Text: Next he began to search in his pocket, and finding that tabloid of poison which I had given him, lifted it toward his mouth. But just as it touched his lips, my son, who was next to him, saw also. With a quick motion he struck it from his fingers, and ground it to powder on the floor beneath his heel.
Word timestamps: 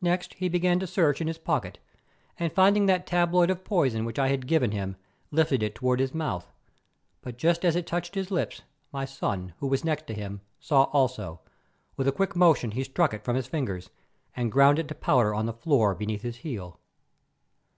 Next 0.00 0.32
he 0.32 0.48
began 0.48 0.78
to 0.80 0.86
search 0.86 1.20
in 1.20 1.26
his 1.26 1.36
pocket, 1.36 1.78
and 2.38 2.50
finding 2.50 2.86
that 2.86 3.06
tabloid 3.06 3.50
of 3.50 3.64
poison 3.64 4.06
which 4.06 4.18
I 4.18 4.28
had 4.28 4.46
given 4.46 4.70
him, 4.70 4.96
lifted 5.30 5.62
it 5.62 5.74
toward 5.74 6.00
his 6.00 6.14
mouth. 6.14 6.50
But 7.20 7.36
just 7.36 7.66
as 7.66 7.76
it 7.76 7.86
touched 7.86 8.14
his 8.14 8.30
lips, 8.30 8.62
my 8.94 9.04
son, 9.04 9.52
who 9.58 9.66
was 9.66 9.84
next 9.84 10.06
to 10.06 10.14
him, 10.14 10.40
saw 10.58 10.84
also. 10.84 11.40
With 11.98 12.08
a 12.08 12.12
quick 12.12 12.34
motion 12.34 12.70
he 12.70 12.82
struck 12.84 13.12
it 13.12 13.24
from 13.24 13.36
his 13.36 13.46
fingers, 13.46 13.90
and 14.34 14.50
ground 14.50 14.78
it 14.78 14.88
to 14.88 14.94
powder 14.94 15.34
on 15.34 15.44
the 15.44 15.52
floor 15.52 15.94
beneath 15.94 16.22
his 16.22 16.36
heel. 16.36 16.80